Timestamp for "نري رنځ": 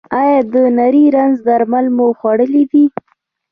0.77-1.35